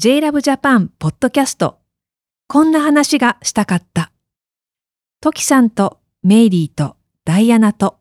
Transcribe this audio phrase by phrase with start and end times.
[0.00, 1.80] JLove Japan ポッドキャスト
[2.46, 4.12] こんな話がしたかった。
[5.20, 6.94] トキさんとメイリーと
[7.24, 7.98] ダイアナと。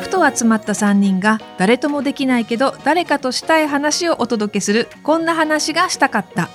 [0.00, 4.88] ふと集まった3人が誰ともできないけど誰かとしたい話をお届けする。
[5.02, 6.48] こんな話がしたかった。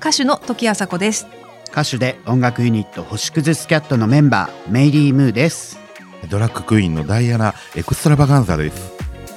[0.00, 1.26] 歌手の時あさこです。
[1.70, 5.78] 歌手で音楽ユニット星屑スキャットのメンバーメイリー・ムーです。
[6.30, 8.92] ドラッグクイーンのダイアナエクストラバガンザです。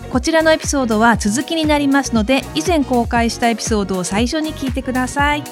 [0.10, 5.44] こちらのエピソードは続きになりますので以前公開したエピソードを最初に聞いてください。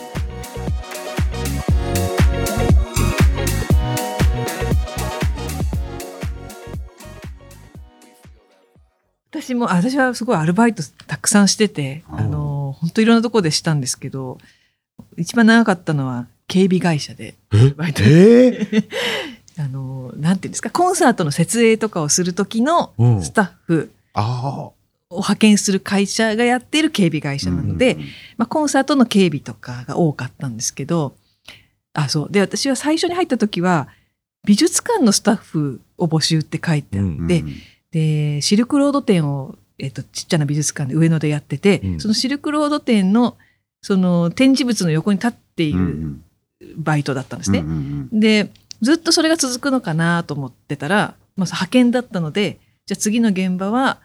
[9.30, 12.20] 私もあ私はすごいアルバイトたくさんしててうん。
[12.20, 14.40] あの本当いろんなところでしたんですけど
[15.18, 17.70] 一番長かったのは警備会社でえ？
[17.72, 18.04] バイト。
[18.04, 18.68] え？
[18.72, 18.84] え
[19.60, 20.70] あのなんていうんですか？
[20.70, 23.22] コンサートの設営とかをする時のうん。
[23.24, 24.72] スタッフあ
[25.10, 27.98] を派遣する会社がやっている警備会社なので、
[28.38, 31.16] まあ、コンサートの警備とかが多かったんですけど
[31.94, 32.32] あそう。
[32.32, 33.88] で私は最初に入った時は
[34.46, 37.44] 美術館のスタッフを募集って書いてあって、うんで
[37.90, 42.00] でシルクロード展を、えっとちっちゃな美術館で上野でやってて、うん。
[42.02, 43.38] そのシルクロード展の
[43.82, 46.18] その展示物の横に立っている
[46.76, 47.64] バイトだったんですね。
[48.12, 54.00] でずっとそれが続くのかなと思ってたら、まあ、派遣だったのでじゃあ次の現場は、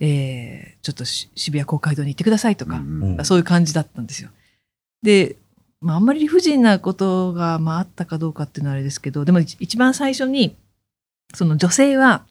[0.00, 4.28] えーちょっとし渋谷公会堂に行ってくださいとか、うんそういう感じだったんですよ。
[5.02, 5.36] で、
[5.80, 10.56] まあ、あんまり理不尽なことが、まあ、あったかどうかっていうのはあれですけどでも一一番最初に
[11.34, 12.26] その女性は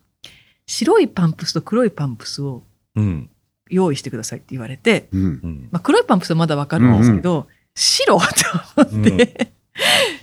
[0.68, 2.64] 白いパンプスと黒いパンプスを
[2.96, 3.30] うん。
[3.70, 5.22] 用意してくださいって言われて、うん。
[5.22, 5.70] うん。
[5.72, 8.20] まあ、黒いパンプスはまだわかるんですけど、白？
[8.76, 9.52] と思って、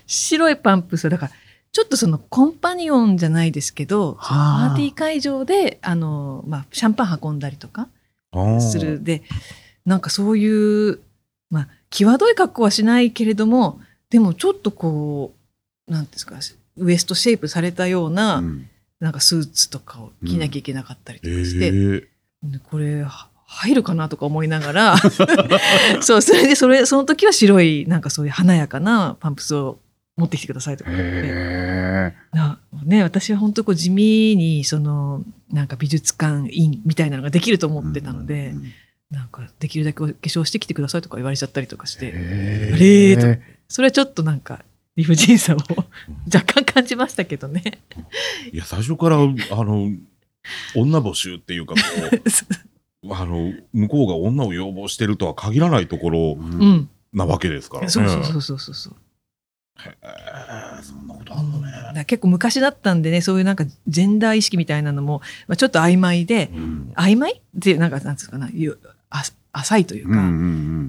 [0.06, 1.04] 白いパンプス。
[1.04, 1.32] はだから
[1.72, 4.74] ちょっとそのコンパニオンじゃないですけどパはあ。
[4.74, 7.88] ーティー会場であの、まあ、シャンパン運んだりとか
[8.60, 9.02] する。
[9.02, 9.22] で
[9.84, 11.00] なんかそういう、
[11.50, 15.32] まあ、際どい格好はしないけれどもでもちょっとこ
[15.88, 16.36] うなんですか
[16.76, 18.68] ウエストシェイプされたような,、うん。
[19.00, 22.04] なんかスーツとかを着なきゃいけなかったりとかえして、ー
[22.42, 24.96] でこれは入るかなとか思いながら
[26.00, 29.80] そうそれでそれその時は白いなんかそういう華やかなパンプスを
[30.16, 32.14] 持ってきてくださいとか言って。
[32.84, 38.54] ね、私は本当こう地味にそのなんか美術館院みたいなのができると思ってたので、
[39.10, 44.64] なんかできるだけお化粧してきてくださいとか言われちゃったりとかして、えあれーとそれはちょっとなんか
[44.96, 45.58] 理不尽さを
[46.32, 47.80] 若干感じましたけどね。
[48.52, 49.20] いや最初からあ
[49.64, 49.90] の
[50.74, 51.80] 女募集っていうかこ
[52.12, 52.22] う
[53.10, 57.88] あの向こうが女を要望してるとは限らないところうん、なわけですからね。
[57.88, 58.96] そうそうそうそうそう
[60.82, 61.72] そんなことあんのね。
[61.72, 61.92] だか。
[61.92, 66.92] ら結構昔だったんでねそういうなんかジェンダー意識みたいなのも、まあ、ちょっと曖昧でうん。
[66.96, 68.50] 曖昧っていうなんかなんつうかな
[69.52, 70.28] 浅いというか、うんうんう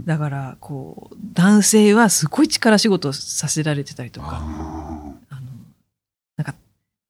[0.02, 0.06] ん。
[0.06, 5.42] だからこう男性はすごい力仕事をさせられてたりとかああの
[6.38, 6.54] なんか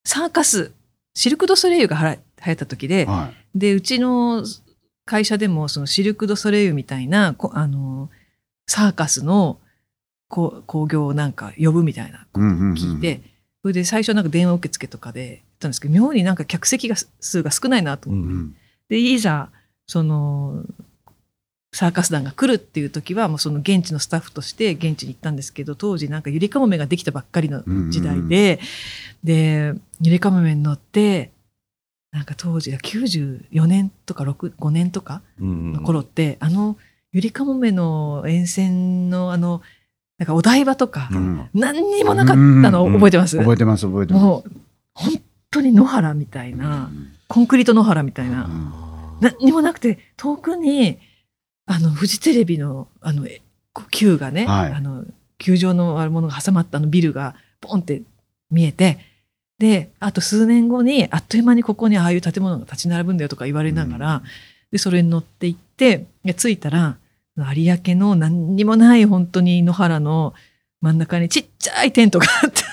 [0.05, 0.71] サーカス
[1.13, 3.59] シルク・ドゥ・ソレイユがはら流行った時でーはい。
[3.59, 4.45] でうちの
[5.05, 8.09] 会社でもそのシルク・ドゥ・ソレイユみたいなこあの
[8.67, 9.59] サーカスの
[10.27, 13.21] こう興行をなんか呼ぶみたいなことを聞いて、
[13.61, 18.55] それで最初なんか電話受付とかで言ったんですけど妙になんか客席が数が少ないなと思って、うん
[18.89, 19.47] でいざ
[19.87, 20.65] その
[21.73, 28.59] サーカス団が来るっていう時はもうその現地のスタッフとして現地に行ったんですけど当時なんかゆりかもめができたばっかりの時代で、
[29.23, 31.31] でゆりかもめに乗って
[32.11, 36.77] なんか当時94年とか6 5年とかうんの頃って、あの
[37.13, 39.61] ゆりかもめの沿線のあの
[40.17, 41.49] なんかお台場とか、うん。
[41.53, 42.39] 何にもなかった
[42.69, 44.23] の覚えてます、覚えてます覚えてます。
[44.23, 44.51] もう
[44.93, 46.91] 本当に野原みたいな、
[47.27, 48.47] コンクリート野原みたいな、
[49.19, 50.99] 何にもなくて遠くに
[51.65, 53.25] あのフジテレビのあの
[53.73, 54.73] がね、はい。
[54.73, 55.05] あの
[55.39, 58.03] 球場のあるものが挟まったあのビルがポンって
[58.51, 58.99] 見えて
[59.61, 64.23] であと数年後にあっという間にここにああいう建物が立ち並ぶんだよとか言われながら、
[64.71, 66.97] でそれに乗って行ってで着いたら
[67.37, 70.33] 有明の何にもない本当に野原の
[70.81, 72.63] 真ん中にちっちゃいテントがあって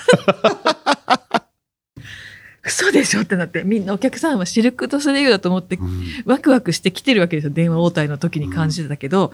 [2.65, 6.03] 嘘でしょってなってみんなお客さんはシルク・ドゥ・ソレイユだと思ってうん。
[6.25, 9.31] ワクワクして来てるわけですよ電話応対の時に感じてたけど、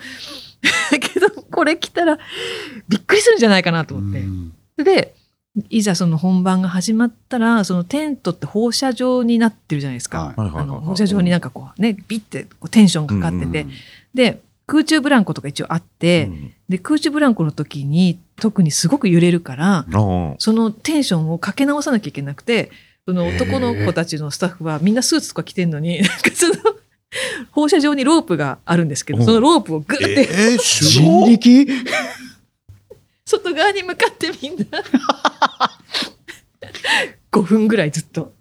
[0.92, 2.19] けどこれ来たら
[2.90, 4.54] びっくりするんじゃないかなと思って、うん。
[4.78, 5.16] で
[5.69, 10.52] いざその本番が始まったらそのテントって放射状になってるじゃないですか、はい。
[10.54, 13.72] あの放射状になんかこうねビッてこうテンションがかかってて、うん
[14.13, 19.86] で空中ブランコとか一応あって、うんで空中ブランコの時に特にすごく揺れるから
[20.40, 22.72] そのテンションをかけ直さなきゃいけなくて
[23.06, 26.56] その男の子たちのスタッフはみんなスーツとか着てんのになんかその
[27.51, 29.25] 放射状にロープがあるんですけどうん。
[29.25, 31.68] そのロープをグッてえー、手人動力？
[33.28, 34.66] 外側に向かってみんな
[37.31, 38.34] 5分ぐらいずっと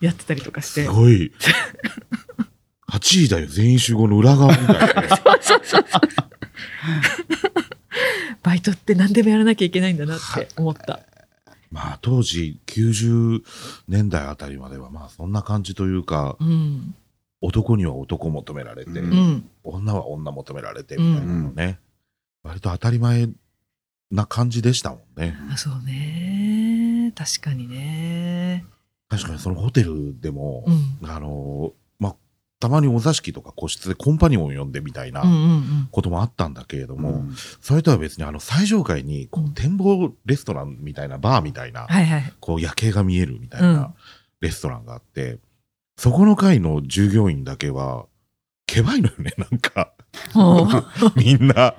[0.00, 0.84] やってたりとかして。
[0.84, 1.32] すごい。
[2.90, 4.76] 8時だよ、全員集合の裏側みたい。
[4.78, 5.08] なね。
[8.42, 11.00] バイトって何でもやらなきゃいけないんだなって思った。
[11.70, 13.42] まあ当時90
[13.88, 16.94] 年代あたりまではまあそんな感じというかうん。
[17.40, 19.12] 男には男求められて、うん。
[19.12, 21.78] うん女は女求められてみたいなのね、
[22.42, 23.28] 割と当たり前
[24.10, 25.36] な感じでしたもんね。
[25.52, 27.12] あそうね。
[27.14, 28.64] 確かにね。
[29.08, 31.10] 確かにそのホテルでも、うん。
[31.10, 32.16] あのまあ
[32.60, 37.34] たまにお座敷とか個室でコンパニオン呼んでみたいなうんうんこともあったんだけれども、うん。
[37.60, 39.46] それとは別にあの最上階にこうん。
[39.48, 42.32] う展望レストランみたいなバーみたいな、はいはい。
[42.40, 43.72] こう夜景が見えるみたいうん。
[43.74, 43.94] な
[44.40, 45.38] レストランがあって、
[45.96, 48.06] そこの階の従業員だけは、
[48.66, 49.92] けばいのよね、なんか、
[51.16, 51.74] みんな。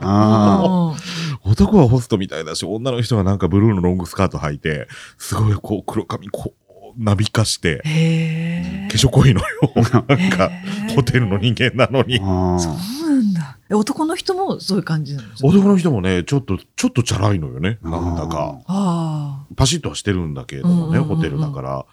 [1.66, 7.82] あ男はホストみたいだし、女の人はなんかブルーのロングスカート履いて、すごいこう黒髪こう、なびかして。
[8.90, 9.48] 化粧濃いのよ。
[10.08, 10.52] なんか、
[10.96, 12.20] ホテルの人間なのあに。
[13.70, 17.80] え男の人もそういう感じなの男の人もね、ちょっと、ちょっとチャラいのよね。
[17.84, 18.60] なんだか。
[18.68, 21.86] あパシッとはしてるんだけれどもね、うんうんうんうんホテルだから。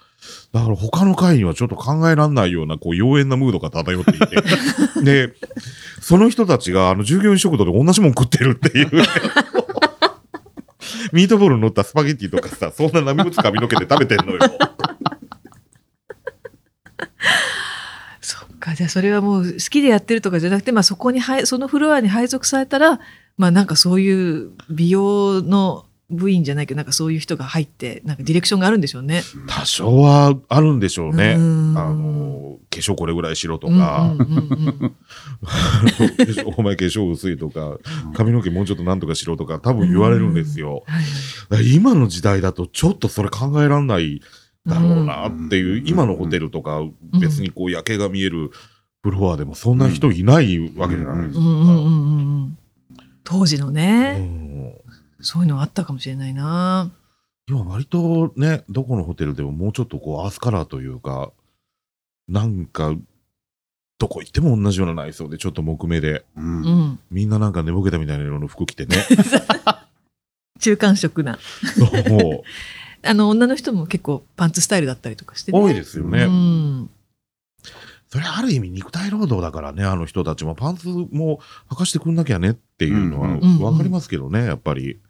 [0.53, 4.43] だから他の階にはちょっと考えられないような、こう、妖艶なムードが漂っていて。
[5.05, 5.35] で、
[6.01, 8.91] その人たちが、あの、従業員食堂で同じもん食ってるっていう。
[11.13, 14.41] ミートボールに乗ったスパゲッティとかさ、そんな波打つ髪の毛で食べてんのよ。
[18.67, 18.75] か。
[18.75, 23.01] じゃあそれはもう好きでやってるとかじゃなくて、まあそこにはい、そのフロアに配属されたら、
[23.37, 29.23] まあなんかそういう美容の部員じゃないけど、なんかそういう人が入って、なんかディレクションがあるんでしょうね。
[29.49, 31.35] 多少はあるんでしょうね。
[31.37, 34.15] うんあの、化粧これぐらいしろとか、
[36.57, 37.79] お前化粧薄いとか、
[38.15, 40.85] 髪の毛もうちょっとなんとかしろとか、多分言われるんですよ。
[41.75, 44.21] 今の時代だとちょっとそれ考えらんない
[44.67, 46.81] だろうなっていう、うん今のホテルとか
[47.21, 48.51] 別にこう夜景が見える
[49.03, 51.45] フロアでもそんな人いないわけじゃないですか。
[53.25, 54.73] 当時のうね、ん
[55.21, 56.91] そういうのあったかもしれないな。
[57.49, 61.31] 今割とね、どこのホテルでももうちょっとこうアースカラーというか、
[62.29, 62.95] なんか、
[63.99, 66.99] どこ行っても同じような内装でちょっと木目で、ううんん。
[67.11, 68.97] みんななんか寝ぼけたみたいな色の服着てね。
[70.61, 71.39] 中間色な。
[73.07, 75.59] あの、女の人も結構パンツスタイルだったりとかしてね。
[75.59, 76.25] 多いですよね。
[76.25, 76.91] うん。
[78.09, 85.01] それある意味肉体労働だからね、あの人たちもパンツも履かしてくんなきゃねっていうのはうんうんわかりますけどね、やっぱり。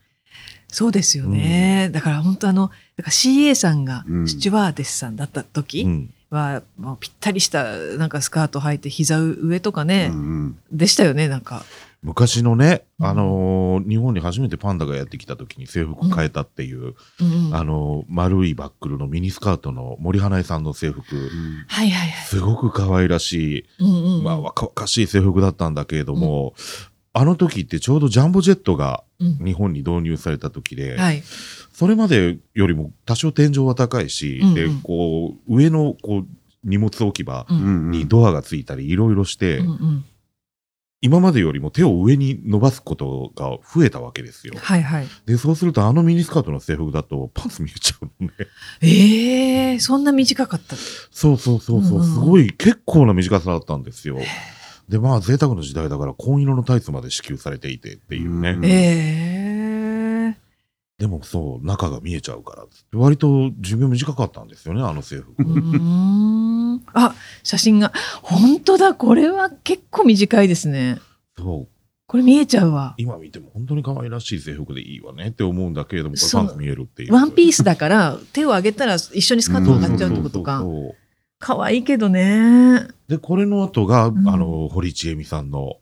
[0.68, 1.90] そうですよね。
[1.92, 6.10] だから本当あの、だから CA さんがうんスチュワーデスさんだった時うん。
[6.30, 11.64] は、もうぴったりしたなんかスカート履いて膝上とかね、うんでしたよね、なんか。
[12.06, 13.06] 昔のね、うん。
[13.06, 17.46] あのー日本に初めてパンダがやってきた時に制服変えたっていう、うん。
[17.48, 21.28] うんあのー丸いバックルのミニスカートの森花江さんの制服、うん
[21.66, 22.26] はいはいはい。
[22.26, 24.18] すごく可愛らしい、うんうん。
[24.18, 26.54] うんまあ若々しい制服だったんだけれども、
[27.12, 29.44] あの時ってちょうどジャンボジェットがうん。
[29.44, 31.24] 日本に導入された時で、はい。
[31.72, 34.54] それまでよりも多少天井は高いし、うんうん。
[34.54, 36.26] で、こう、上のこう
[36.62, 40.04] 荷物置き場にドアがついたりいろいろして、うんうん
[41.02, 44.54] 今までよりも手を上に伸ばすことが増えたわけですよ。
[44.56, 45.06] はいはい。
[45.26, 48.34] で、そうするとあのミニスカートの制服だとパンツ見えちゃうのね。
[48.80, 50.74] ええそんな短かった。
[51.10, 54.16] そうそうそうそう、うんうんすごい結構な短さだったんですよ。
[54.88, 58.50] で、まあ贅沢の時代だから紺色のタイツまで支給されていてっていうね。
[58.52, 60.46] うんええ
[60.98, 62.64] でもそう、中が見えちゃうから。
[62.98, 65.34] 割と寿命短かったんですよね、あの制服。
[65.42, 66.82] うーん。
[66.94, 67.92] あ、写真が。
[68.22, 70.98] 本当だ、これは結構短いですね。
[71.36, 71.76] そう。
[72.08, 72.94] これ見えちゃうわ。
[72.98, 77.12] 今見ても本当に可愛らしい制服でいいわねって思うんだけれども、これパンツ見えるっていう。
[77.12, 80.62] ワンピースだから、手を上げたら一緒にスカート上がっちゃうってことか
[81.38, 82.86] 可愛いけどね。
[83.08, 85.78] で、これの後が、んあの、堀ちえみさんの、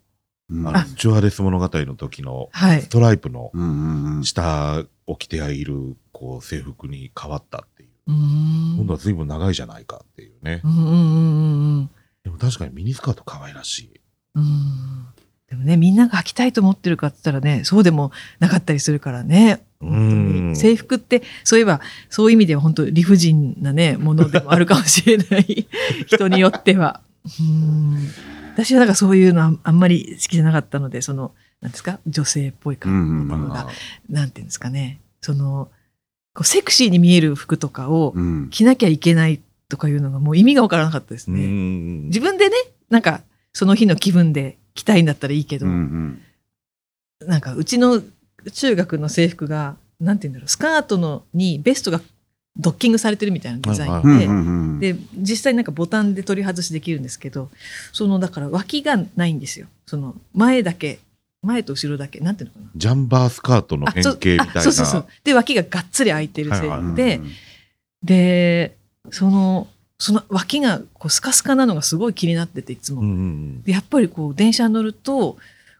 [0.51, 2.89] うんあチュワーデス物語の時の、はいス。
[2.89, 7.91] トライプのうんうんうん下を着ている、こう、制服に変わったっていう。
[8.07, 8.77] うーん。
[8.77, 10.69] 今度は随分長いじゃないかっていうねう。
[10.69, 11.91] んうんうんうん
[12.25, 14.01] でも確かにミニスカート可愛らしい。
[14.35, 14.43] うん。
[14.43, 15.07] うん
[15.47, 19.63] でもね、みんなが履きたいと思ってるかって言ったらね、そうでもなかったりするからね。
[19.81, 25.69] うんに制服って、そういえば、そういう意味では本当理不尽なね、ものでもあるかもしれない。
[26.09, 27.03] 人によっては。
[27.41, 28.09] うん
[28.55, 33.69] 私はなんかそういうのはあんまり好きじゃなかったので、その、なんですか、女性っぽい感じのものが、
[34.09, 35.71] なんていうんですかね、その、
[36.35, 41.47] こうセクシーに見える服とかをうん着なきゃいけないとかいうのがもう意味がわからなかったですうね。
[41.47, 42.57] ん自分でね、
[42.91, 43.23] なんか
[43.53, 46.21] その日の気分で着たいんだったらいいけど、うんうん
[47.27, 48.03] なんかうちの
[48.53, 52.01] 中学の制服が、なんて言うんだろう、スカートのにベストが
[52.57, 57.51] ドッキングされてるみたいなデザインで、うんうんうんで、実際なんかボタンで取り外しできるんですけど、
[57.93, 59.67] そのだから脇がないんですよ。
[59.87, 60.99] その前だけ、
[61.45, 62.71] 前と後ろだけ、なんていうのかな。
[62.75, 64.61] ジャンバースカートの変形みたいな。
[64.61, 65.07] あそうそうそう。
[65.23, 67.21] で、脇ががっつり開いてる制はいはい服で、
[68.03, 68.77] で、
[69.11, 73.01] その、その脇がこうスカスカなのがすごい気になってて、いつも。
[73.01, 75.39] うんうんでやっぱりこう電車に乗ると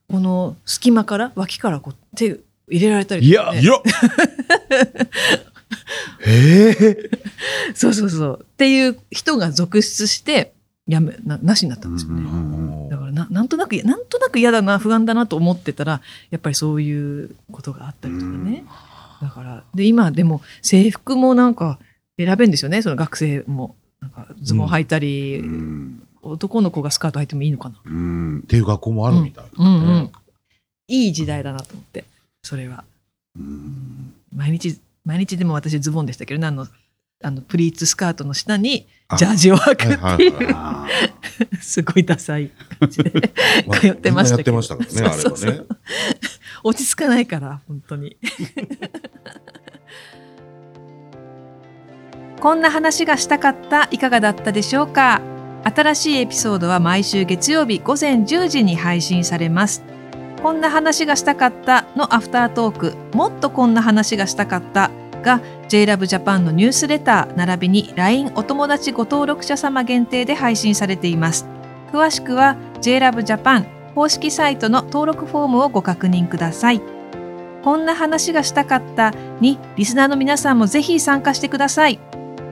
[0.09, 3.73] この隙間から脇からこう手入れられたりとか、ね、いや
[6.21, 7.11] へ え。
[7.75, 10.54] そうそうそうっていう人が続出して
[10.87, 18.65] やめななしになったんですよね、うんだからななんとなくなんとなく嫌だな不安だなと思ってたらやっぱりそういうことがあったりとかね、
[19.23, 21.79] だからで今でも制服もなんか
[22.19, 22.83] 選べるんですよね。
[22.83, 23.75] その学生も。
[24.01, 26.07] なんかズボン履いたり、うん。
[26.23, 27.77] 男の子がスカート履いてもいいのかな。
[27.85, 28.39] うん。
[28.41, 29.45] っていう学校もあるみたい。
[29.57, 30.13] うんうん。
[30.89, 32.05] いい時代だなと思って
[32.43, 32.85] それは。
[33.39, 34.15] うん。
[34.35, 36.47] 毎日毎日でも私ズボンでしたけどね。
[36.47, 36.67] あの
[37.23, 39.17] あのプリーツスカートの下にあ。
[39.17, 40.57] ジャージを履くっていう、
[41.63, 43.13] すごいダサい感じで
[43.67, 44.59] まあ通ってましたけど。
[46.65, 48.17] 落ち着かないから本当に。
[52.41, 55.21] こんな話がしたかったいかがだったでしょうか？
[55.65, 59.83] 新しいエピソードは毎週月曜日午前10時に配信されます。
[60.43, 64.91] こんな話がしたかったのアフタートークもっとこんな話がしたかった
[65.25, 71.47] が JLove Japan のニュースレター並びに LINE お友達ご登録者様限定で配信されています。
[71.93, 73.65] 詳しくは JLove Japan
[73.95, 76.81] 公式サイトの登録フォームをご確認ください。
[77.63, 81.99] こんな話がしたかったにリスナーの皆さんもぜひ参加してください。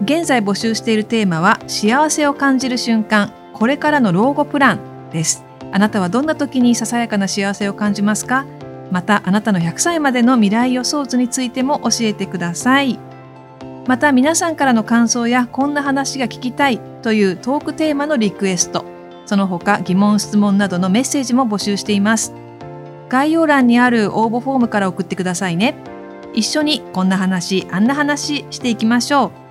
[0.05, 3.33] 現在募集しているテーマは幸せを感じる瞬間。
[3.52, 5.45] これからの老後プランです。
[5.71, 8.47] あなたはどんな時にささやかな幸せを感じますか？
[8.91, 12.99] またあなたの100歳までの未来予想図についても教えてください。
[13.87, 18.85] また皆さんからの感想やこんな話が聞きたいというトークテーマのリクエスト。
[19.27, 22.33] その他疑問質問などのメッセージも募集しています。
[23.09, 25.75] 概要欄にある応募フォームから送ってくださいね。
[26.35, 29.43] 一緒にこんな話あんな話していきましょう。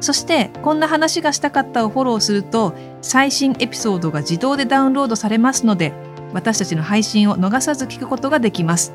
[0.00, 5.92] そしてこんな話がしたかったをフォローすると最新エピソードが自動でダウンロードされますので
[6.36, 8.92] 私たちの配信を逃さず聞くことができます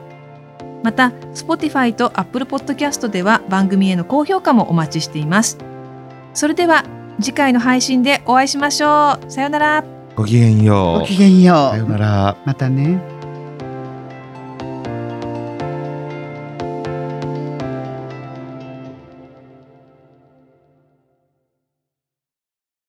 [0.84, 5.58] また Spotify と Apple Podcast では番組への高評価もお待ちしています
[6.34, 6.86] それでは
[7.20, 11.00] 次回の配信でお会いしましょうさようならごきげんよう。
[11.00, 11.72] ごきげんよう。
[11.72, 12.38] さよなら。
[12.46, 13.00] またね。